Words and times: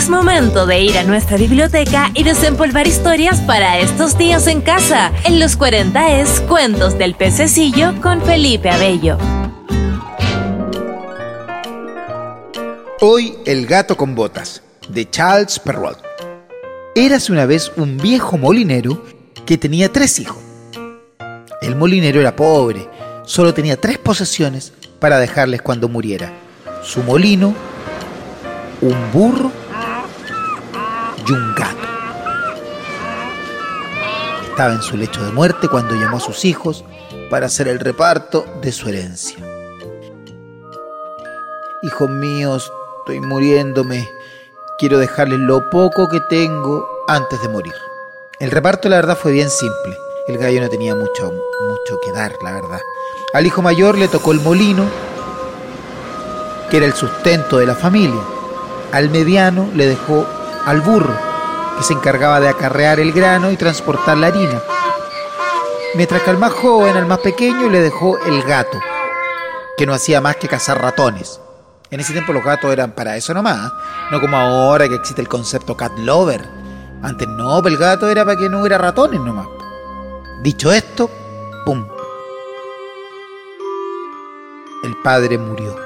Es 0.00 0.08
momento 0.08 0.64
de 0.64 0.80
ir 0.80 0.96
a 0.96 1.04
nuestra 1.04 1.36
biblioteca 1.36 2.10
y 2.14 2.24
desempolvar 2.24 2.86
historias 2.86 3.38
para 3.42 3.78
estos 3.80 4.16
días 4.16 4.46
en 4.46 4.62
casa. 4.62 5.12
En 5.26 5.38
los 5.38 5.58
40 5.58 6.20
es 6.22 6.40
Cuentos 6.48 6.96
del 6.96 7.14
Pececillo 7.14 7.92
con 8.00 8.22
Felipe 8.22 8.70
Abello. 8.70 9.18
Hoy 13.02 13.36
El 13.44 13.66
gato 13.66 13.94
con 13.94 14.14
botas, 14.14 14.62
de 14.88 15.10
Charles 15.10 15.58
Perrault. 15.58 15.98
Érase 16.94 17.30
una 17.30 17.44
vez 17.44 17.70
un 17.76 17.98
viejo 17.98 18.38
molinero 18.38 19.04
que 19.44 19.58
tenía 19.58 19.92
tres 19.92 20.18
hijos. 20.18 20.38
El 21.60 21.76
molinero 21.76 22.20
era 22.20 22.34
pobre, 22.34 22.88
solo 23.26 23.52
tenía 23.52 23.78
tres 23.78 23.98
posesiones 23.98 24.72
para 24.98 25.18
dejarles 25.18 25.60
cuando 25.60 25.90
muriera. 25.90 26.32
Su 26.82 27.02
molino, 27.02 27.54
un 28.80 29.12
burro 29.12 29.59
un 31.32 31.54
gato. 31.54 31.88
Estaba 34.50 34.74
en 34.74 34.82
su 34.82 34.96
lecho 34.96 35.24
de 35.24 35.32
muerte 35.32 35.68
cuando 35.68 35.94
llamó 35.94 36.18
a 36.18 36.20
sus 36.20 36.44
hijos 36.44 36.84
para 37.30 37.46
hacer 37.46 37.68
el 37.68 37.80
reparto 37.80 38.44
de 38.60 38.72
su 38.72 38.88
herencia. 38.88 39.38
Hijos 41.82 42.10
míos, 42.10 42.70
estoy 43.00 43.20
muriéndome. 43.20 44.08
Quiero 44.78 44.98
dejarles 44.98 45.38
lo 45.38 45.70
poco 45.70 46.08
que 46.08 46.20
tengo 46.28 46.86
antes 47.08 47.40
de 47.42 47.48
morir. 47.48 47.74
El 48.38 48.50
reparto, 48.50 48.88
la 48.88 48.96
verdad, 48.96 49.16
fue 49.16 49.32
bien 49.32 49.50
simple. 49.50 49.96
El 50.28 50.38
gallo 50.38 50.60
no 50.60 50.68
tenía 50.68 50.94
mucho, 50.94 51.32
mucho 51.32 51.98
que 52.04 52.12
dar, 52.12 52.32
la 52.42 52.52
verdad. 52.52 52.80
Al 53.32 53.46
hijo 53.46 53.62
mayor 53.62 53.96
le 53.96 54.08
tocó 54.08 54.32
el 54.32 54.40
molino, 54.40 54.84
que 56.70 56.76
era 56.78 56.86
el 56.86 56.94
sustento 56.94 57.58
de 57.58 57.66
la 57.66 57.74
familia. 57.74 58.20
Al 58.92 59.10
mediano 59.10 59.68
le 59.74 59.86
dejó 59.86 60.26
al 60.66 60.80
burro, 60.80 61.14
que 61.76 61.84
se 61.84 61.92
encargaba 61.92 62.40
de 62.40 62.48
acarrear 62.48 63.00
el 63.00 63.12
grano 63.12 63.50
y 63.50 63.56
transportar 63.56 64.16
la 64.18 64.28
harina. 64.28 64.60
Mientras 65.94 66.22
que 66.22 66.30
al 66.30 66.38
más 66.38 66.52
joven, 66.52 66.96
al 66.96 67.06
más 67.06 67.18
pequeño, 67.18 67.68
le 67.68 67.80
dejó 67.80 68.18
el 68.18 68.42
gato, 68.42 68.78
que 69.76 69.86
no 69.86 69.94
hacía 69.94 70.20
más 70.20 70.36
que 70.36 70.48
cazar 70.48 70.80
ratones. 70.80 71.40
En 71.90 71.98
ese 71.98 72.12
tiempo 72.12 72.32
los 72.32 72.44
gatos 72.44 72.72
eran 72.72 72.92
para 72.92 73.16
eso 73.16 73.34
nomás, 73.34 73.72
no 74.10 74.20
como 74.20 74.36
ahora 74.36 74.88
que 74.88 74.94
existe 74.94 75.20
el 75.20 75.28
concepto 75.28 75.76
cat 75.76 75.92
lover. 75.98 76.46
Antes 77.02 77.26
no, 77.26 77.58
el 77.66 77.76
gato 77.76 78.08
era 78.08 78.24
para 78.24 78.36
que 78.36 78.48
no 78.48 78.60
hubiera 78.60 78.78
ratones 78.78 79.20
nomás. 79.20 79.48
Dicho 80.42 80.70
esto, 80.70 81.10
¡pum! 81.64 81.84
El 84.84 84.96
padre 85.02 85.36
murió. 85.38 85.76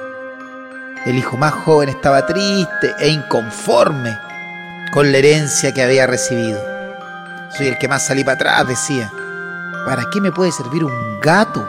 El 1.07 1.17
hijo 1.17 1.37
más 1.37 1.53
joven 1.53 1.89
estaba 1.89 2.27
triste 2.27 2.95
e 2.99 3.09
inconforme 3.09 4.19
con 4.95 5.11
la 5.11 5.19
herencia 5.19 5.75
que 5.75 5.83
había 5.83 6.07
recibido. 6.07 6.57
Soy 7.59 7.67
el 7.67 7.77
que 7.79 7.89
más 7.89 8.07
salí 8.07 8.23
para 8.23 8.37
atrás, 8.37 8.69
decía. 8.69 9.13
¿Para 9.85 10.05
qué 10.13 10.21
me 10.21 10.31
puede 10.31 10.53
servir 10.53 10.85
un 10.85 11.21
gato? 11.21 11.69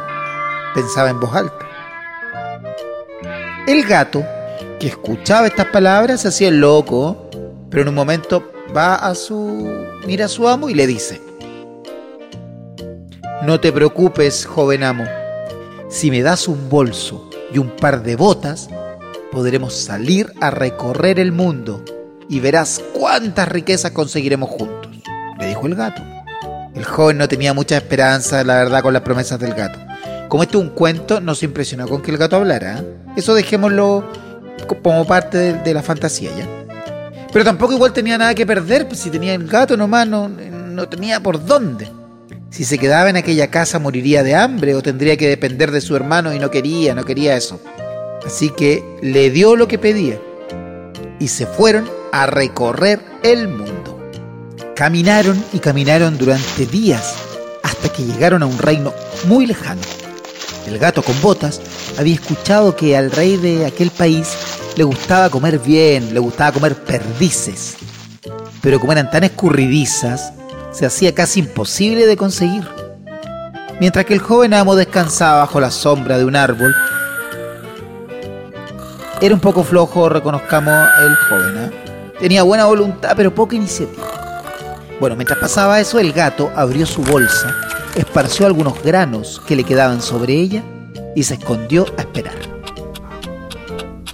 Pensaba 0.76 1.10
en 1.10 1.20
voz 1.20 1.34
alta. 1.34 1.66
El 3.66 3.84
gato, 3.84 4.24
que 4.80 4.90
escuchaba 4.90 5.48
estas 5.48 5.66
palabras, 5.66 6.22
se 6.22 6.28
hacía 6.28 6.50
el 6.50 6.60
loco, 6.62 7.28
pero 7.72 7.82
en 7.82 7.90
un 7.90 7.96
momento 7.96 8.44
va 8.78 8.94
a 8.94 9.16
su. 9.16 9.88
mira 10.06 10.26
a 10.26 10.30
su 10.30 10.48
amo 10.48 10.70
y 10.70 10.76
le 10.76 10.86
dice: 10.86 11.20
No 13.42 13.60
te 13.60 13.72
preocupes, 13.72 14.46
joven 14.46 14.84
amo. 14.84 15.06
Si 15.90 16.12
me 16.12 16.22
das 16.22 16.48
un 16.48 16.70
bolso 16.70 17.28
y 17.52 17.58
un 17.58 17.72
par 17.72 18.04
de 18.04 18.18
botas, 18.18 18.70
podremos 19.32 19.74
salir 19.74 20.32
a 20.42 20.52
recorrer 20.52 21.20
el 21.20 21.32
mundo 21.32 21.84
y 22.30 22.40
verás 22.40 22.82
cuántas 22.94 23.48
riquezas 23.48 23.92
conseguiremos 23.92 24.50
juntos, 24.50 24.92
le 25.40 25.48
dijo 25.48 25.68
el 25.68 25.76
gato. 25.76 26.02
El 26.74 26.84
joven 26.84 27.18
no 27.18 27.28
tenía 27.28 27.54
mucha 27.54 27.78
esperanza, 27.78 28.44
la 28.44 28.56
verdad, 28.56 28.82
con 28.82 28.94
las 28.94 29.02
promesas 29.02 29.40
del 29.40 29.54
gato. 29.54 29.80
Como 30.28 30.44
esto 30.44 30.58
es 30.60 30.66
un 30.66 30.72
cuento, 30.72 31.22
no 31.22 31.36
se 31.36 31.46
impresionó 31.46 31.88
con 31.88 32.02
que 32.02 32.12
el 32.12 32.18
gato 32.18 32.36
hablara. 32.36 32.80
¿eh? 32.80 32.84
Eso 33.16 33.34
dejémoslo 33.34 34.10
como 34.84 35.06
parte 35.06 35.54
de, 35.54 35.74
la 35.74 35.82
fantasía 35.82 36.32
ya. 36.36 36.48
Pero 37.32 37.46
tampoco 37.46 37.74
igual 37.74 37.94
tenía 37.94 38.18
nada 38.18 38.34
que 38.34 38.46
perder, 38.46 38.88
pues 38.88 39.00
si 39.00 39.10
tenía 39.10 39.34
el 39.34 39.48
gato 39.48 39.78
nomás, 39.78 40.08
no, 40.08 40.28
no 40.28 40.90
tenía 40.90 41.22
por 41.22 41.46
dónde. 41.46 41.90
Si 42.50 42.64
se 42.64 42.78
quedaba 42.78 43.10
en 43.10 43.18
aquella 43.18 43.50
casa 43.50 43.80
moriría 43.80 44.24
de 44.24 44.36
hambre 44.36 44.76
o 44.76 44.82
tendría 44.82 45.18
que 45.18 45.28
depender 45.28 45.72
de 45.72 45.82
su 45.82 45.96
hermano 45.96 46.34
y 46.34 46.40
no 46.40 46.50
quería, 46.52 46.96
no 46.96 47.04
quería 47.04 47.36
eso. 47.36 47.60
Así 48.26 48.50
que 48.50 48.84
le 49.02 49.30
dio 49.30 49.56
lo 49.56 49.68
que 49.68 49.78
pedía 49.78 50.20
y 51.20 51.28
se 51.28 51.46
fueron 51.46 51.90
a 52.16 52.28
recorrer 52.28 53.02
el 53.24 53.50
mundo. 53.50 54.00
Caminaron 54.74 55.44
y 55.52 55.60
caminaron 55.60 56.18
durante 56.18 56.66
días 56.66 57.14
hasta 57.62 57.90
que 57.90 58.06
llegaron 58.06 58.42
a 58.42 58.46
un 58.46 58.58
reino 58.58 58.94
muy 59.26 59.46
lejano. 59.46 59.82
El 60.66 60.80
gato 60.80 61.04
con 61.04 61.22
botas 61.22 61.60
había 62.00 62.16
escuchado 62.16 62.74
que 62.74 62.96
al 62.96 63.12
rey 63.12 63.36
de 63.36 63.66
aquel 63.66 63.92
país 63.92 64.34
le 64.78 64.86
gustaba 64.86 65.30
comer 65.30 65.60
bien, 65.60 66.14
le 66.14 66.22
gustaba 66.22 66.54
comer 66.54 66.76
perdices. 66.76 67.76
Pero 68.62 68.80
como 68.80 68.94
eran 68.94 69.12
tan 69.12 69.26
escurridizas, 69.26 70.32
se 70.72 70.86
hacía 70.86 71.14
casi 71.14 71.42
imposible 71.42 72.06
de 72.06 72.16
conseguir. 72.16 72.66
Mientras 73.82 74.06
que 74.06 74.14
el 74.14 74.22
joven 74.22 74.54
amo 74.54 74.78
descansaba 74.78 75.40
bajo 75.40 75.60
la 75.60 75.70
sombra 75.70 76.18
de 76.18 76.24
un 76.24 76.38
árbol, 76.38 76.74
era 79.20 79.34
un 79.34 79.42
poco 79.42 79.66
flojo, 79.66 80.08
reconozcamos 80.08 80.88
el 81.02 81.16
joven. 81.16 81.58
¿eh? 81.58 81.85
Tenía 82.20 82.44
buena 82.44 82.66
voluntad, 82.66 83.14
pero 83.16 83.36
poca 83.36 83.56
iniciativa. 83.56 84.04
Bueno, 85.00 85.18
mientras 85.18 85.40
pasaba 85.40 85.80
eso, 85.82 86.00
el 86.00 86.14
gato 86.14 86.50
abrió 86.56 86.86
su 86.86 87.02
bolsa, 87.04 87.54
esparció 87.96 88.46
algunos 88.46 88.82
granos 88.82 89.42
que 89.46 89.56
le 89.58 89.66
quedaban 89.66 90.02
sobre 90.02 90.34
ella 90.34 90.64
y 91.16 91.24
se 91.24 91.34
escondió 91.36 91.86
a 91.98 92.02
esperar. 92.02 92.36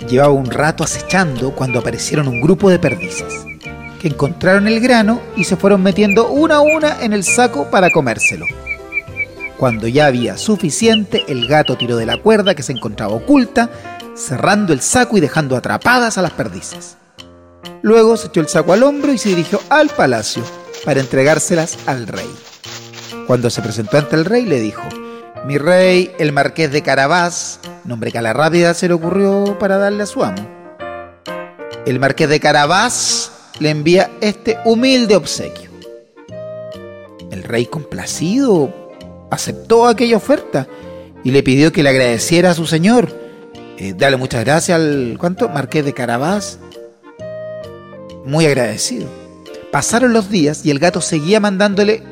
Llevaba 0.09 0.34
un 0.34 0.50
rato 0.50 0.84
acechando 0.84 1.51
cuando 1.51 1.79
aparecieron 1.79 2.28
un 2.28 2.41
grupo 2.41 2.69
de 2.69 2.79
perdices, 2.79 3.45
que 4.01 4.07
encontraron 4.07 4.67
el 4.67 4.79
grano 4.79 5.22
y 5.35 5.44
se 5.44 5.56
fueron 5.56 5.84
metiendo 5.84 6.28
una 6.29 6.56
a 6.56 6.61
una 6.61 7.01
en 7.01 7.13
el 7.13 7.23
saco 7.23 7.69
para 7.69 7.91
comérselo. 7.91 8.47
Cuando 9.57 9.88
ya 9.88 10.07
había 10.07 10.40
suficiente, 10.40 11.23
el 11.28 11.47
gato 11.47 11.78
tiró 11.78 11.95
de 11.95 12.07
la 12.07 12.17
cuerda 12.17 12.56
que 12.56 12.63
se 12.63 12.72
encontraba 12.72 13.13
oculta, 13.13 13.69
cerrando 14.16 14.73
el 14.73 14.81
saco 14.81 15.17
y 15.17 15.19
dejando 15.19 15.56
atrapadas 15.56 16.17
a 16.17 16.23
las 16.23 16.31
perdices. 16.31 16.97
Luego 17.81 18.17
se 18.17 18.27
echó 18.27 18.41
el 18.41 18.47
saco 18.47 18.73
al 18.73 18.83
hombro 18.83 19.13
y 19.13 19.17
se 19.17 19.29
dirigió 19.29 19.59
al 19.69 19.89
palacio 19.89 20.44
para 20.85 20.99
entregárselas 20.99 21.77
al 21.85 22.07
rey. 22.07 22.29
Cuando 23.27 23.49
se 23.49 23.61
presentó 23.61 23.97
ante 23.97 24.16
el 24.16 24.25
rey 24.25 24.45
le 24.45 24.59
dijo, 24.59 24.83
mi 25.45 25.57
rey, 25.57 26.11
el 26.19 26.31
marqués 26.31 26.72
de 26.72 26.83
Carabás, 26.83 27.59
nombre 27.83 28.11
que 28.11 28.19
a 28.19 28.22
la 28.22 28.33
rápida 28.33 28.73
se 28.73 28.88
le 28.88 28.94
ocurrió 28.94 29.57
para 29.59 29.77
darle 29.77 30.03
a 30.03 30.05
su 30.05 30.23
amo. 30.23 30.47
El 31.85 31.99
marqués 31.99 32.29
de 32.29 32.39
Carabás 32.39 33.31
le 33.59 33.72
envía 33.72 34.11
este 34.22 34.57
humilde 34.66 35.16
obsequio. 35.16 35.72
El 37.31 37.43
rey 37.43 37.66
complacido 37.66 38.72
aceptó 39.31 39.88
aquella 39.88 40.17
oferta 40.17 40.67
y 41.23 41.31
le 41.31 41.41
pidió 41.41 41.72
que 41.72 41.81
le 41.81 41.89
agradeciera 41.89 42.51
a 42.51 42.53
su 42.53 42.67
señor. 42.67 43.09
Eh, 43.78 43.95
dale 43.97 44.17
muchas 44.17 44.43
gracias 44.43 44.75
al 44.75 45.16
¿cuánto? 45.19 45.49
Marqués 45.49 45.85
de 45.85 45.93
Carabás. 45.93 46.59
Muy 48.25 48.45
agradecido. 48.45 49.07
Pasaron 49.71 50.13
los 50.13 50.29
días 50.29 50.65
y 50.65 50.71
el 50.71 50.79
gato 50.79 51.01
seguía 51.01 51.39
mandándole 51.39 52.03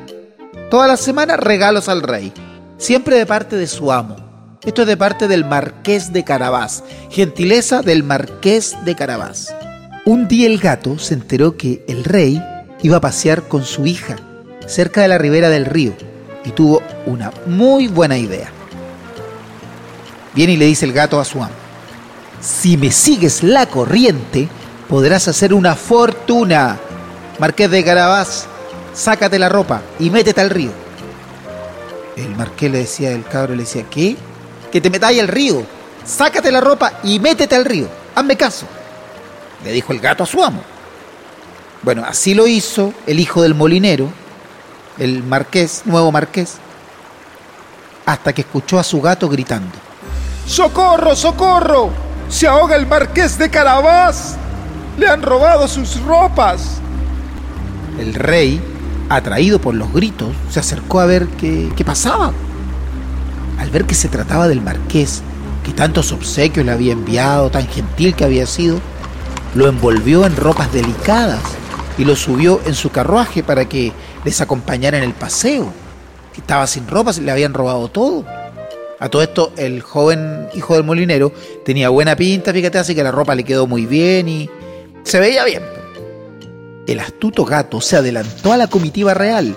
toda 0.70 0.86
la 0.86 0.96
semana 0.96 1.36
regalos 1.36 1.88
al 1.88 2.02
rey, 2.02 2.32
siempre 2.78 3.16
de 3.16 3.26
parte 3.26 3.56
de 3.56 3.66
su 3.66 3.92
amo. 3.92 4.16
Esto 4.64 4.82
es 4.82 4.88
de 4.88 4.96
parte 4.96 5.28
del 5.28 5.44
marqués 5.44 6.12
de 6.12 6.24
Carabás, 6.24 6.84
gentileza 7.10 7.82
del 7.82 8.02
marqués 8.02 8.76
de 8.84 8.94
Carabás. 8.94 9.54
Un 10.04 10.28
día 10.28 10.46
el 10.46 10.58
gato 10.58 10.98
se 10.98 11.14
enteró 11.14 11.56
que 11.56 11.84
el 11.86 12.04
rey 12.04 12.42
iba 12.82 12.96
a 12.96 13.00
pasear 13.00 13.48
con 13.48 13.64
su 13.64 13.86
hija 13.86 14.16
cerca 14.66 15.02
de 15.02 15.08
la 15.08 15.18
ribera 15.18 15.48
del 15.48 15.66
río 15.66 15.92
y 16.44 16.50
tuvo 16.50 16.82
una 17.06 17.30
muy 17.46 17.88
buena 17.88 18.16
idea. 18.16 18.50
Viene 20.34 20.54
y 20.54 20.56
le 20.56 20.66
dice 20.66 20.86
el 20.86 20.92
gato 20.92 21.20
a 21.20 21.24
su 21.24 21.42
amo, 21.42 21.54
si 22.40 22.76
me 22.76 22.90
sigues 22.90 23.42
la 23.42 23.66
corriente, 23.66 24.48
podrás 24.90 25.28
hacer 25.28 25.54
una 25.54 25.76
fortuna. 25.76 26.76
Marqués 27.38 27.70
de 27.70 27.84
Carabás, 27.84 28.46
sácate 28.92 29.38
la 29.38 29.48
ropa 29.48 29.80
y 30.00 30.10
métete 30.10 30.40
al 30.40 30.50
río. 30.50 30.72
El 32.16 32.34
marqués 32.36 32.70
le 32.70 32.78
decía, 32.78 33.12
el 33.12 33.24
cabro 33.24 33.54
le 33.54 33.62
decía, 33.62 33.84
¿qué? 33.88 34.16
Que 34.72 34.80
te 34.80 34.90
metáis 34.90 35.20
al 35.20 35.28
río. 35.28 35.64
Sácate 36.04 36.50
la 36.50 36.60
ropa 36.60 36.94
y 37.04 37.20
métete 37.20 37.54
al 37.54 37.64
río. 37.64 37.86
Hazme 38.16 38.36
caso. 38.36 38.66
Le 39.64 39.72
dijo 39.72 39.92
el 39.92 40.00
gato 40.00 40.24
a 40.24 40.26
su 40.26 40.42
amo. 40.42 40.62
Bueno, 41.82 42.04
así 42.06 42.34
lo 42.34 42.48
hizo 42.48 42.92
el 43.06 43.20
hijo 43.20 43.42
del 43.42 43.54
molinero, 43.54 44.10
el 44.98 45.22
marqués, 45.22 45.82
nuevo 45.86 46.12
marqués, 46.12 46.56
hasta 48.04 48.32
que 48.34 48.42
escuchó 48.42 48.78
a 48.78 48.84
su 48.84 49.00
gato 49.00 49.28
gritando. 49.28 49.72
¡Socorro, 50.46 51.14
socorro! 51.14 51.90
¡Se 52.28 52.46
ahoga 52.46 52.76
el 52.76 52.86
marqués 52.86 53.38
de 53.38 53.48
Carabás! 53.48 54.36
¡Le 54.98 55.08
han 55.08 55.22
robado 55.22 55.68
sus 55.68 56.00
ropas! 56.02 56.80
El 57.98 58.14
rey, 58.14 58.60
atraído 59.08 59.60
por 59.60 59.74
los 59.74 59.92
gritos, 59.92 60.30
se 60.50 60.60
acercó 60.60 61.00
a 61.00 61.06
ver 61.06 61.26
qué, 61.38 61.70
qué 61.76 61.84
pasaba. 61.84 62.32
Al 63.58 63.70
ver 63.70 63.84
que 63.84 63.94
se 63.94 64.08
trataba 64.08 64.48
del 64.48 64.62
marqués, 64.62 65.22
que 65.64 65.72
tantos 65.72 66.12
obsequios 66.12 66.64
le 66.64 66.72
había 66.72 66.92
enviado, 66.92 67.50
tan 67.50 67.66
gentil 67.66 68.14
que 68.14 68.24
había 68.24 68.46
sido, 68.46 68.80
lo 69.54 69.68
envolvió 69.68 70.26
en 70.26 70.36
ropas 70.36 70.72
delicadas 70.72 71.42
y 71.98 72.04
lo 72.04 72.16
subió 72.16 72.60
en 72.64 72.74
su 72.74 72.90
carruaje 72.90 73.42
para 73.42 73.68
que 73.68 73.92
les 74.24 74.40
acompañara 74.40 74.98
en 74.98 75.04
el 75.04 75.12
paseo. 75.12 75.72
Estaba 76.36 76.66
sin 76.66 76.86
ropas, 76.88 77.18
le 77.18 77.30
habían 77.30 77.52
robado 77.52 77.88
todo. 77.88 78.24
A 78.98 79.08
todo 79.08 79.22
esto, 79.22 79.52
el 79.56 79.82
joven 79.82 80.48
hijo 80.54 80.74
del 80.74 80.84
molinero 80.84 81.32
tenía 81.64 81.88
buena 81.88 82.16
pinta, 82.16 82.52
fíjate, 82.52 82.78
así 82.78 82.94
que 82.94 83.02
la 83.02 83.10
ropa 83.10 83.34
le 83.34 83.44
quedó 83.44 83.66
muy 83.66 83.86
bien 83.86 84.28
y 84.28 84.50
se 85.04 85.20
veía 85.20 85.44
bien. 85.44 85.62
El 86.86 87.00
astuto 87.00 87.44
gato 87.44 87.80
se 87.80 87.96
adelantó 87.96 88.52
a 88.52 88.56
la 88.56 88.66
comitiva 88.66 89.14
real 89.14 89.54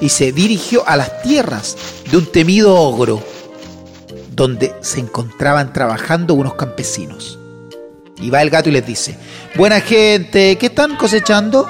y 0.00 0.08
se 0.08 0.32
dirigió 0.32 0.86
a 0.88 0.96
las 0.96 1.22
tierras 1.22 1.76
de 2.10 2.16
un 2.16 2.26
temido 2.26 2.74
ogro, 2.74 3.22
donde 4.30 4.74
se 4.80 5.00
encontraban 5.00 5.72
trabajando 5.72 6.34
unos 6.34 6.54
campesinos. 6.54 7.38
Y 8.16 8.30
va 8.30 8.42
el 8.42 8.50
gato 8.50 8.68
y 8.68 8.72
les 8.72 8.86
dice, 8.86 9.16
buena 9.54 9.80
gente, 9.80 10.56
¿qué 10.58 10.66
están 10.66 10.96
cosechando? 10.96 11.68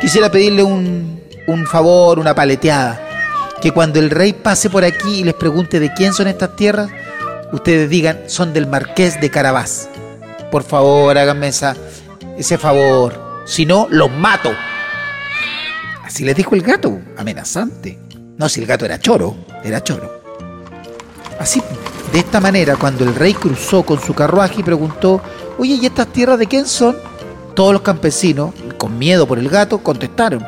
Quisiera 0.00 0.30
pedirle 0.30 0.62
un, 0.62 1.20
un 1.46 1.66
favor, 1.66 2.18
una 2.18 2.34
paleteada 2.34 3.06
que 3.60 3.72
cuando 3.72 4.00
el 4.00 4.10
rey 4.10 4.32
pase 4.32 4.70
por 4.70 4.84
aquí 4.84 5.20
y 5.20 5.24
les 5.24 5.34
pregunte 5.34 5.80
de 5.80 5.92
quién 5.92 6.14
son 6.14 6.28
estas 6.28 6.56
tierras, 6.56 6.90
ustedes 7.52 7.90
digan, 7.90 8.20
son 8.26 8.52
del 8.52 8.66
marqués 8.66 9.20
de 9.20 9.30
Carabás. 9.30 9.88
Por 10.50 10.62
favor, 10.62 11.16
háganme 11.16 11.48
esa, 11.48 11.76
ese 12.40 12.58
favor. 12.58 13.42
Si 13.44 13.66
no, 13.66 13.86
los 13.90 14.10
mato. 14.10 14.50
Así 16.04 16.24
les 16.24 16.36
dijo 16.36 16.54
el 16.54 16.62
gato, 16.62 17.00
amenazante. 17.16 17.98
No, 18.36 18.48
si 18.48 18.60
el 18.60 18.66
gato 18.66 18.84
era 18.84 18.98
choro, 18.98 19.36
era 19.62 19.82
choro. 19.82 20.22
Así, 21.38 21.62
de 22.12 22.18
esta 22.18 22.40
manera, 22.40 22.76
cuando 22.76 23.04
el 23.04 23.14
rey 23.14 23.34
cruzó 23.34 23.82
con 23.84 24.00
su 24.00 24.14
carruaje 24.14 24.60
y 24.60 24.64
preguntó, 24.64 25.20
oye, 25.58 25.74
¿y 25.74 25.86
estas 25.86 26.08
tierras 26.08 26.38
de 26.38 26.46
quién 26.46 26.66
son? 26.66 26.96
Todos 27.54 27.72
los 27.72 27.82
campesinos, 27.82 28.52
con 28.76 28.98
miedo 28.98 29.26
por 29.26 29.38
el 29.38 29.48
gato, 29.48 29.78
contestaron, 29.78 30.44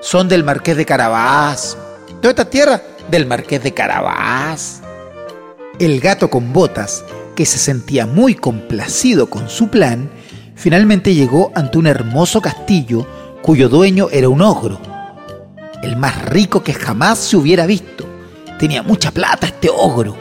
son 0.00 0.28
del 0.28 0.44
marqués 0.44 0.76
de 0.76 0.84
Carabás. 0.84 1.76
Toda 2.20 2.30
esta 2.30 2.50
tierra 2.50 2.82
del 3.10 3.26
marqués 3.26 3.62
de 3.62 3.74
Carabás. 3.74 4.80
El 5.78 6.00
gato 6.00 6.28
con 6.28 6.52
botas, 6.52 7.04
que 7.36 7.46
se 7.46 7.58
sentía 7.58 8.06
muy 8.06 8.34
complacido 8.34 9.30
con 9.30 9.48
su 9.48 9.68
plan, 9.68 10.10
finalmente 10.58 11.14
llegó 11.14 11.52
ante 11.54 11.78
un 11.78 11.86
hermoso 11.86 12.42
castillo 12.42 13.06
cuyo 13.40 13.68
dueño 13.68 14.08
era 14.10 14.28
un 14.28 14.42
ogro, 14.42 14.78
el 15.82 15.96
más 15.96 16.24
rico 16.26 16.62
que 16.62 16.74
jamás 16.74 17.18
se 17.18 17.36
hubiera 17.36 17.64
visto. 17.64 18.04
Tenía 18.58 18.82
mucha 18.82 19.12
plata 19.12 19.46
este 19.46 19.70
ogro, 19.70 20.16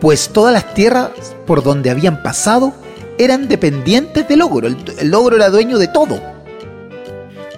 pues 0.00 0.28
todas 0.28 0.52
las 0.52 0.74
tierras 0.74 1.10
por 1.46 1.62
donde 1.62 1.90
habían 1.90 2.22
pasado 2.22 2.74
eran 3.18 3.48
dependientes 3.48 4.28
del 4.28 4.42
ogro. 4.42 4.66
El, 4.66 4.76
el 4.98 5.14
ogro 5.14 5.36
era 5.36 5.48
dueño 5.48 5.78
de 5.78 5.88
todo. 5.88 6.20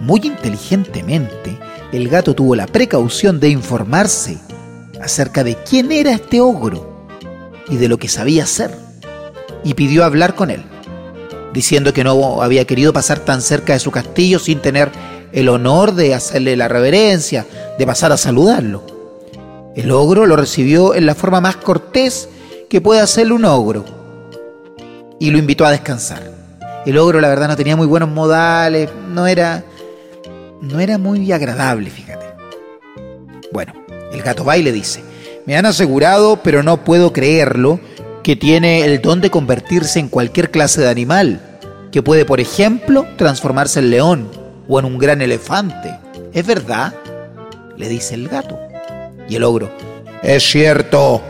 Muy 0.01 0.21
inteligentemente, 0.23 1.59
el 1.93 2.09
gato 2.09 2.35
tuvo 2.35 2.55
la 2.55 2.67
precaución 2.67 3.41
de 3.41 3.49
informarse 3.49 4.39
acerca 5.03 5.43
de 5.43 5.57
quién 5.57 5.91
era 5.91 6.13
este 6.13 6.41
ogro 6.41 7.09
y 7.69 7.77
de 7.77 7.89
lo 7.89 7.99
que 7.99 8.09
sabía 8.09 8.45
hacer, 8.45 8.71
y 9.65 9.75
pidió 9.75 10.05
hablar 10.05 10.37
con 10.37 10.51
él, 10.51 10.65
diciendo 11.57 11.95
que 11.95 12.05
no 12.05 12.43
había 12.43 12.67
querido 12.67 12.93
pasar 12.93 13.21
tan 13.21 13.41
cerca 13.41 13.73
de 13.73 13.79
su 13.79 13.91
castillo 13.91 14.39
sin 14.39 14.61
tener 14.61 14.91
el 15.33 15.49
honor 15.49 15.95
de 15.95 16.15
hacerle 16.15 16.55
la 16.55 16.69
reverencia, 16.69 17.47
de 17.79 17.87
pasar 17.87 18.13
a 18.13 18.19
saludarlo. 18.19 18.85
El 19.75 19.91
ogro 19.91 20.27
lo 20.27 20.37
recibió 20.37 20.95
en 20.95 21.07
la 21.07 21.15
forma 21.15 21.41
más 21.41 21.57
cortés 21.57 22.29
que 22.69 22.83
puede 22.83 23.01
hacerle 23.01 23.33
un 23.33 23.47
ogro 23.47 23.87
y 25.19 25.31
lo 25.31 25.39
invitó 25.39 25.65
a 25.65 25.71
descansar. 25.71 26.31
El 26.85 26.99
ogro, 26.99 27.23
la 27.23 27.29
verdad, 27.29 27.49
no 27.49 27.57
tenía 27.57 27.75
muy 27.75 27.87
buenos 27.87 28.11
modales, 28.11 28.91
no 29.09 29.27
era 29.27 29.65
no 30.61 30.79
era 30.79 30.99
muy 30.99 31.33
agradable, 31.33 31.89
fíjate. 31.89 32.27
Bueno, 33.51 33.73
el 34.13 34.21
gato 34.21 34.45
va 34.45 34.59
y 34.59 34.63
le 34.63 34.73
dice, 34.73 35.03
me 35.47 35.57
han 35.57 35.65
asegurado, 35.65 36.41
pero 36.43 36.63
no 36.63 36.85
puedo 36.85 37.15
creerlo, 37.15 37.81
que 38.27 38.35
tiene 38.35 38.85
el 38.85 39.01
don 39.01 39.21
de 39.21 39.31
convertirse 39.31 40.01
en 40.01 40.09
cualquier 40.09 40.51
clase 40.51 40.81
de 40.81 40.89
animal, 40.89 41.41
que 41.93 42.03
puede, 42.03 42.25
por 42.25 42.41
ejemplo, 42.41 43.07
transformarse 43.17 43.79
en 43.79 43.91
león 43.91 44.29
o 44.67 44.81
en 44.81 44.85
un 44.85 44.99
gran 44.99 45.23
elefante. 45.23 45.97
¿Es 46.33 46.45
verdad? 46.45 46.93
le 47.77 47.89
dice 47.89 48.17
el 48.17 48.27
gato. 48.27 48.59
Y 49.29 49.37
el 49.37 49.45
ogro, 49.45 49.71
es 50.25 50.43
cierto. 50.43 51.23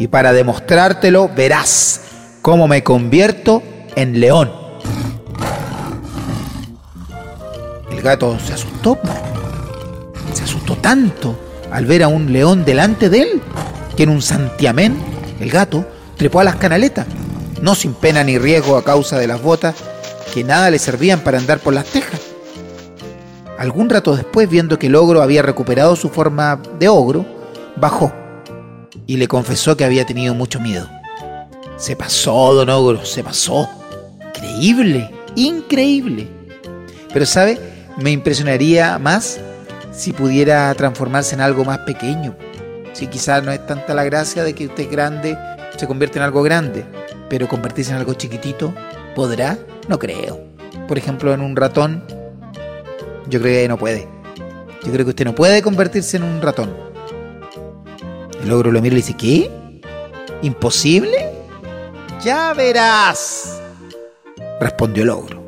Y 0.00 0.08
para 0.08 0.32
demostrártelo, 0.32 1.30
verás 1.36 2.00
cómo 2.42 2.66
me 2.66 2.82
convierto 2.82 3.62
en 3.94 4.18
león. 4.18 4.50
El 7.92 8.02
gato 8.02 8.40
se 8.40 8.54
asustó. 8.54 8.98
Se 10.32 10.42
asustó 10.42 10.74
tanto 10.78 11.38
al 11.70 11.86
ver 11.86 12.02
a 12.02 12.08
un 12.08 12.32
león 12.32 12.64
delante 12.64 13.08
de 13.08 13.22
él 13.22 13.42
que 13.96 14.02
en 14.02 14.08
un 14.08 14.20
santiamén 14.20 14.96
el 15.38 15.48
gato 15.48 15.86
trepó 16.22 16.38
a 16.38 16.44
las 16.44 16.54
canaletas, 16.54 17.04
no 17.62 17.74
sin 17.74 17.94
pena 17.94 18.22
ni 18.22 18.38
riesgo 18.38 18.76
a 18.76 18.84
causa 18.84 19.18
de 19.18 19.26
las 19.26 19.42
botas 19.42 19.74
que 20.32 20.44
nada 20.44 20.70
le 20.70 20.78
servían 20.78 21.18
para 21.18 21.38
andar 21.38 21.58
por 21.58 21.74
las 21.74 21.84
tejas. 21.86 22.20
Algún 23.58 23.90
rato 23.90 24.14
después, 24.14 24.48
viendo 24.48 24.78
que 24.78 24.86
el 24.86 24.94
ogro 24.94 25.20
había 25.20 25.42
recuperado 25.42 25.96
su 25.96 26.10
forma 26.10 26.62
de 26.78 26.88
ogro, 26.88 27.26
bajó 27.74 28.12
y 29.04 29.16
le 29.16 29.26
confesó 29.26 29.76
que 29.76 29.84
había 29.84 30.06
tenido 30.06 30.32
mucho 30.32 30.60
miedo. 30.60 30.88
Se 31.76 31.96
pasó, 31.96 32.54
don 32.54 32.70
ogro, 32.70 33.04
se 33.04 33.24
pasó. 33.24 33.68
Increíble, 34.28 35.10
increíble. 35.34 36.28
Pero 37.12 37.26
sabe, 37.26 37.58
me 37.96 38.12
impresionaría 38.12 38.96
más 39.00 39.40
si 39.92 40.12
pudiera 40.12 40.72
transformarse 40.76 41.34
en 41.34 41.40
algo 41.40 41.64
más 41.64 41.78
pequeño. 41.78 42.36
Si 42.92 43.08
quizás 43.08 43.42
no 43.42 43.50
es 43.50 43.66
tanta 43.66 43.92
la 43.92 44.04
gracia 44.04 44.44
de 44.44 44.54
que 44.54 44.66
usted 44.66 44.84
es 44.84 44.90
grande, 44.92 45.36
se 45.76 45.86
convierte 45.86 46.18
en 46.18 46.24
algo 46.24 46.42
grande, 46.42 46.84
pero 47.28 47.48
convertirse 47.48 47.92
en 47.92 47.98
algo 47.98 48.14
chiquitito, 48.14 48.74
¿podrá? 49.14 49.58
No 49.88 49.98
creo. 49.98 50.40
Por 50.88 50.98
ejemplo, 50.98 51.32
en 51.32 51.40
un 51.40 51.56
ratón, 51.56 52.04
yo 53.28 53.40
creo 53.40 53.62
que 53.62 53.68
no 53.68 53.78
puede. 53.78 54.08
Yo 54.84 54.92
creo 54.92 55.04
que 55.04 55.10
usted 55.10 55.24
no 55.24 55.34
puede 55.34 55.62
convertirse 55.62 56.16
en 56.16 56.24
un 56.24 56.42
ratón. 56.42 56.74
El 58.42 58.52
ogro 58.52 58.72
lo 58.72 58.82
mira 58.82 58.94
y 58.94 58.96
dice, 58.96 59.16
¿qué? 59.16 59.50
¿Imposible? 60.42 61.30
Ya 62.24 62.52
verás, 62.54 63.60
respondió 64.60 65.04
el 65.04 65.10
ogro. 65.10 65.42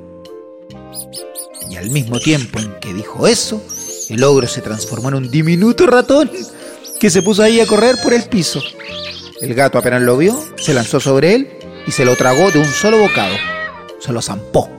Y 1.70 1.76
al 1.76 1.90
mismo 1.90 2.20
tiempo 2.20 2.60
en 2.60 2.78
que 2.80 2.94
dijo 2.94 3.26
eso, 3.26 3.60
el 4.08 4.22
ogro 4.22 4.46
se 4.46 4.60
transformó 4.60 5.08
en 5.08 5.14
un 5.14 5.30
diminuto 5.30 5.86
ratón 5.86 6.30
que 7.00 7.10
se 7.10 7.22
puso 7.22 7.42
ahí 7.42 7.60
a 7.60 7.66
correr 7.66 7.96
por 8.02 8.12
el 8.14 8.24
piso. 8.24 8.62
El 9.44 9.52
gato 9.52 9.76
apenas 9.76 10.00
lo 10.00 10.16
vio, 10.16 10.42
se 10.56 10.72
lanzó 10.72 11.00
sobre 11.00 11.34
él 11.34 11.58
y 11.86 11.90
se 11.90 12.06
lo 12.06 12.16
tragó 12.16 12.50
de 12.50 12.60
un 12.60 12.64
solo 12.64 12.96
bocado. 12.96 13.34
Se 14.00 14.10
lo 14.10 14.22
zampó. 14.22 14.70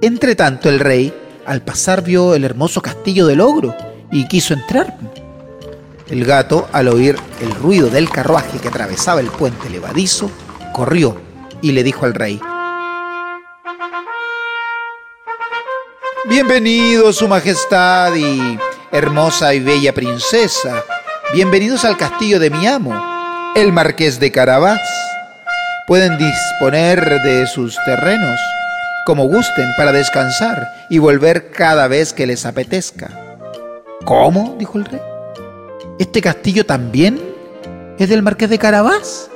Entre 0.00 0.34
tanto, 0.34 0.68
el 0.68 0.80
rey, 0.80 1.14
al 1.46 1.62
pasar, 1.62 2.02
vio 2.02 2.34
el 2.34 2.42
hermoso 2.42 2.82
castillo 2.82 3.28
del 3.28 3.40
ogro 3.40 3.72
y 4.10 4.26
quiso 4.26 4.52
entrar. 4.52 4.98
El 6.10 6.24
gato, 6.24 6.68
al 6.72 6.88
oír 6.88 7.14
el 7.40 7.52
ruido 7.52 7.88
del 7.88 8.10
carruaje 8.10 8.58
que 8.58 8.66
atravesaba 8.66 9.20
el 9.20 9.28
puente 9.28 9.70
levadizo, 9.70 10.28
corrió 10.72 11.20
y 11.62 11.70
le 11.70 11.84
dijo 11.84 12.04
al 12.04 12.14
rey, 12.14 12.40
Bienvenido, 16.28 17.12
Su 17.12 17.28
Majestad 17.28 18.12
y 18.16 18.58
hermosa 18.90 19.54
y 19.54 19.60
bella 19.60 19.94
princesa. 19.94 20.82
Bienvenidos 21.34 21.84
al 21.84 21.98
castillo 21.98 22.40
de 22.40 22.48
mi 22.48 22.66
amo, 22.66 22.98
el 23.54 23.70
Marqués 23.70 24.18
de 24.18 24.32
Carabás. 24.32 24.80
Pueden 25.86 26.16
disponer 26.16 27.20
de 27.20 27.46
sus 27.46 27.76
terrenos 27.84 28.40
como 29.04 29.24
gusten 29.28 29.68
para 29.76 29.92
descansar 29.92 30.66
y 30.88 30.96
volver 30.96 31.50
cada 31.50 31.86
vez 31.86 32.14
que 32.14 32.26
les 32.26 32.46
apetezca. 32.46 33.10
¿Cómo? 34.06 34.56
dijo 34.58 34.78
el 34.78 34.86
rey. 34.86 35.02
¿Este 35.98 36.22
castillo 36.22 36.64
también 36.64 37.20
es 37.98 38.08
del 38.08 38.22
Marqués 38.22 38.48
de 38.48 38.58
Carabás? 38.58 39.30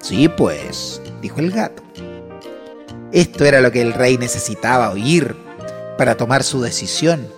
Sí, 0.00 0.28
pues, 0.28 1.00
dijo 1.22 1.38
el 1.38 1.52
gato. 1.52 1.84
Esto 3.12 3.44
era 3.44 3.60
lo 3.60 3.70
que 3.70 3.80
el 3.80 3.92
rey 3.92 4.18
necesitaba 4.18 4.90
oír 4.90 5.36
para 5.96 6.16
tomar 6.16 6.42
su 6.42 6.60
decisión. 6.60 7.28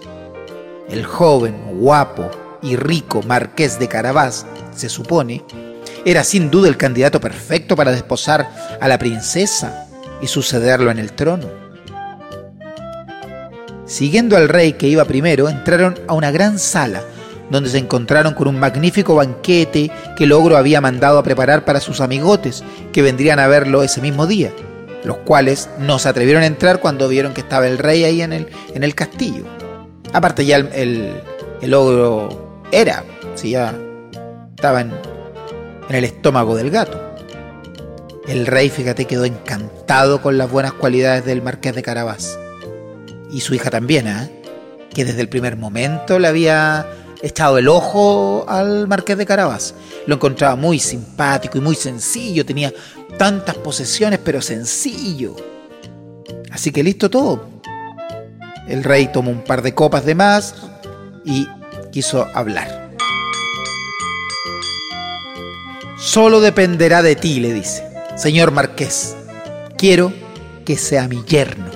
El 0.89 1.05
joven, 1.05 1.81
guapo 1.81 2.31
y 2.63 2.77
rico 2.77 3.23
marqués 3.23 3.79
de 3.79 3.89
Carabás, 3.89 4.47
se 4.75 4.89
supone, 4.89 5.45
era 6.05 6.25
sin 6.25 6.51
duda 6.51 6.69
el 6.69 6.77
candidato 6.77 7.21
perfecto 7.21 7.77
para 7.77 7.93
desposar 7.93 8.49
a 8.81 8.89
la 8.89 8.99
princesa 8.99 9.89
y 10.21 10.27
sucederlo 10.27 10.91
en 10.91 10.99
el 10.99 11.13
trono. 11.13 11.49
Siguiendo 13.87 14.37
al 14.37 14.49
rey 14.49 14.75
que 14.75 14.87
iba 14.87 15.05
primero, 15.07 15.49
entraron 15.49 15.99
a 16.07 16.13
una 16.13 16.31
gran 16.31 16.59
sala 16.59 17.03
donde 17.51 17.71
se 17.71 17.79
encontraron 17.79 18.35
con 18.35 18.49
un 18.49 18.59
magnífico 18.61 19.15
banquete 19.15 19.91
que 20.17 20.25
el 20.25 20.33
ogro 20.33 20.57
había 20.57 20.81
mandado 20.81 21.19
a 21.19 21.23
preparar 21.23 21.65
para 21.65 21.81
sus 21.81 22.01
amigotes 22.01 22.63
que 22.93 23.03
vendrían 23.03 23.39
a 23.39 23.47
verlo 23.47 23.83
ese 23.83 24.03
mismo 24.03 24.27
día, 24.27 24.53
los 25.05 25.19
cuales 25.19 25.69
no 25.79 25.99
se 25.99 26.09
atrevieron 26.09 26.43
a 26.43 26.47
entrar 26.47 26.81
cuando 26.81 27.09
vieron 27.09 27.33
que 27.33 27.41
estaba 27.41 27.67
el 27.67 27.79
rey 27.79 28.05
ahí 28.05 28.23
en 28.23 28.33
el, 28.33 28.49
en 28.75 28.85
el 28.85 28.95
castillo. 28.95 29.45
Aparte 30.13 30.45
ya 30.45 30.57
el, 30.57 31.13
el, 31.63 31.75
ogro 31.75 32.48
era, 32.73 33.05
si 33.35 33.51
ya 33.51 33.75
estaba 34.51 34.81
en, 34.81 34.93
en 35.89 35.97
el 35.97 36.05
estómago 36.05 36.57
del 36.57 36.71
gato. 36.71 37.01
El 38.27 38.47
rey, 38.47 38.69
fíjate, 38.69 39.07
quedó 39.07 39.25
encantado 39.25 40.21
con 40.21 40.37
las 40.37 40.51
buenas 40.51 40.75
cualidades 40.75 41.25
del 41.25 41.41
marqués 41.41 41.75
de 41.75 41.83
Carabás. 41.83 42.39
Y 43.33 43.41
su 43.41 43.55
hija 43.55 43.71
también, 43.71 44.07
¿eh? 44.07 44.31
que 44.93 45.05
desde 45.05 45.21
el 45.21 45.29
primer 45.29 45.57
momento 45.57 46.19
le 46.19 46.29
había 46.29 46.87
echado 47.23 47.59
el 47.59 47.69
ojo 47.69 48.45
al 48.49 48.87
marqués 48.87 49.17
de 49.19 49.27
Carabás. 49.27 49.75
Lo 50.07 50.17
encontraba 50.17 50.57
muy 50.57 50.79
simpático 50.79 51.59
y 51.59 51.61
muy 51.61 51.75
sencillo, 51.75 52.45
tenía 52.45 52.73
tantas 53.17 53.57
posesiones, 53.57 54.19
pero 54.23 54.43
sencillo. 54.43 55.37
Así 56.51 56.73
que 56.73 56.83
listo 56.83 57.11
todo. 57.11 57.49
El 58.69 58.85
rey 58.85 59.11
tomó 59.13 59.31
un 59.31 59.43
par 59.43 59.63
de 59.63 59.75
copas 59.75 60.05
de 60.05 60.15
más 60.15 60.55
y 61.25 61.49
quiso 61.91 62.27
hablar. 62.35 62.91
Solo 65.97 66.41
dependerá 66.41 67.03
de 67.03 67.17
ti, 67.17 67.41
le 67.41 67.53
dice. 67.53 67.85
Señor 68.17 68.51
marqués, 68.53 69.17
quiero 69.77 70.13
que 70.65 70.77
sea 70.77 71.09
mi 71.09 71.23
yerno, 71.25 71.71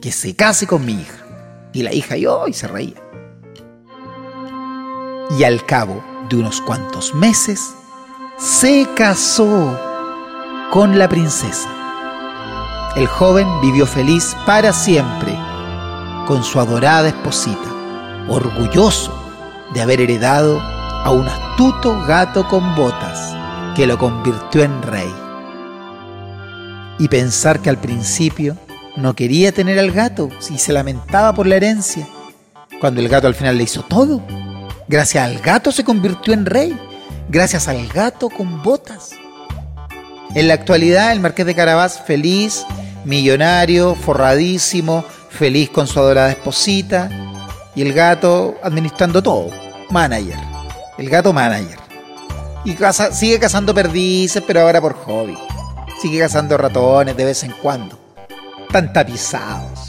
que 0.00 0.12
se 0.12 0.34
case 0.34 0.66
con 0.66 0.84
mi 0.84 0.92
hija. 0.92 1.24
Y 1.72 1.82
la 1.82 1.92
hija 1.92 2.16
yo 2.16 2.46
y 2.48 2.52
se 2.52 2.66
reía 2.66 3.08
y 5.36 5.44
al 5.44 5.64
cabo 5.64 6.02
de 6.28 6.36
unos 6.36 6.60
cuantos 6.60 7.14
meses 7.14 7.74
se 8.38 8.86
casó 8.94 9.78
con 10.70 10.98
la 10.98 11.08
princesa. 11.08 11.68
El 12.96 13.06
joven 13.06 13.46
vivió 13.60 13.86
feliz 13.86 14.36
para 14.46 14.72
siempre 14.72 15.38
con 16.26 16.42
su 16.42 16.60
adorada 16.60 17.08
esposita, 17.08 17.68
orgulloso 18.28 19.12
de 19.74 19.82
haber 19.82 20.00
heredado 20.00 20.60
a 20.60 21.10
un 21.10 21.26
astuto 21.28 22.00
gato 22.06 22.46
con 22.48 22.74
botas 22.74 23.36
que 23.76 23.86
lo 23.86 23.98
convirtió 23.98 24.62
en 24.64 24.82
rey. 24.82 25.12
Y 26.98 27.08
pensar 27.08 27.60
que 27.60 27.70
al 27.70 27.78
principio 27.78 28.56
no 28.96 29.14
quería 29.14 29.52
tener 29.52 29.78
al 29.78 29.92
gato 29.92 30.28
y 30.50 30.58
se 30.58 30.72
lamentaba 30.72 31.32
por 31.32 31.46
la 31.46 31.56
herencia, 31.56 32.06
cuando 32.80 33.00
el 33.00 33.08
gato 33.08 33.26
al 33.26 33.34
final 33.34 33.56
le 33.56 33.64
hizo 33.64 33.82
todo 33.82 34.22
Gracias 34.88 35.22
al 35.22 35.38
gato 35.40 35.70
se 35.70 35.84
convirtió 35.84 36.32
en 36.32 36.46
rey. 36.46 36.74
Gracias 37.28 37.68
al 37.68 37.86
gato 37.88 38.30
con 38.30 38.62
botas. 38.62 39.10
En 40.34 40.48
la 40.48 40.54
actualidad, 40.54 41.12
el 41.12 41.20
marqués 41.20 41.44
de 41.44 41.54
Carabás, 41.54 42.00
feliz, 42.00 42.64
millonario, 43.04 43.94
forradísimo, 43.94 45.04
feliz 45.28 45.68
con 45.68 45.86
su 45.86 45.98
adorada 45.98 46.30
esposita. 46.30 47.10
Y 47.78 47.82
el 47.82 47.92
gato 47.92 48.56
administrando 48.60 49.22
todo. 49.22 49.50
Manager. 49.90 50.36
El 50.98 51.08
gato 51.08 51.32
manager. 51.32 51.78
Y 52.64 52.76
sigue 53.12 53.38
cazando 53.38 53.72
perdices, 53.72 54.42
pero 54.44 54.62
ahora 54.62 54.80
por 54.80 54.94
hobby. 54.94 55.38
Sigue 56.02 56.18
cazando 56.18 56.56
ratones 56.56 57.16
de 57.16 57.24
vez 57.24 57.44
en 57.44 57.52
cuando. 57.52 57.96
Tan 58.72 58.92
tapizados. 58.92 59.88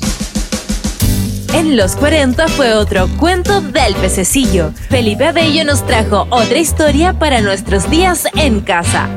En 1.56 1.76
los 1.78 1.96
40 1.96 2.48
fue 2.50 2.76
otro 2.76 3.08
cuento 3.18 3.60
del 3.60 3.96
pececillo. 3.96 4.72
Felipe 4.92 5.26
Abello 5.26 5.66
nos 5.66 5.84
trajo 5.84 6.28
otra 6.30 6.60
historia 6.60 7.18
para 7.18 7.42
nuestros 7.42 7.90
días 7.90 8.26
en 8.36 8.62
casa. 8.62 9.10